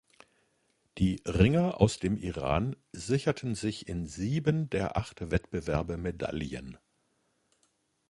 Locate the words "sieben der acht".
4.07-5.29